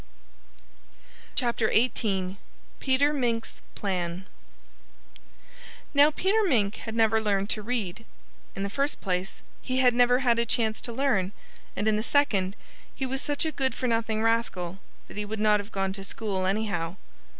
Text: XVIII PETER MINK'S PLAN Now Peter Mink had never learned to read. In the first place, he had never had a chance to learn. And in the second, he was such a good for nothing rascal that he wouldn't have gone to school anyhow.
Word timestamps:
XVIII 1.37 2.39
PETER 2.79 3.13
MINK'S 3.13 3.61
PLAN 3.75 4.25
Now 5.93 6.09
Peter 6.09 6.43
Mink 6.43 6.77
had 6.77 6.95
never 6.95 7.21
learned 7.21 7.51
to 7.51 7.61
read. 7.61 8.07
In 8.55 8.63
the 8.63 8.69
first 8.71 8.99
place, 8.99 9.43
he 9.61 9.77
had 9.77 9.93
never 9.93 10.17
had 10.25 10.39
a 10.39 10.45
chance 10.47 10.81
to 10.81 10.91
learn. 10.91 11.33
And 11.75 11.87
in 11.87 11.97
the 11.97 12.01
second, 12.01 12.55
he 12.95 13.05
was 13.05 13.21
such 13.21 13.45
a 13.45 13.51
good 13.51 13.75
for 13.75 13.85
nothing 13.85 14.23
rascal 14.23 14.79
that 15.07 15.17
he 15.17 15.23
wouldn't 15.25 15.47
have 15.47 15.71
gone 15.71 15.93
to 15.93 16.03
school 16.03 16.47
anyhow. 16.47 16.95